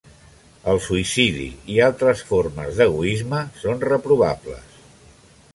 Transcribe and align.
El 0.71 0.79
suïcidi 0.85 1.45
i 1.75 1.77
altres 1.89 2.25
formes 2.31 2.81
d'egoisme 2.81 3.45
són 3.65 3.87
reprovables. 3.93 4.77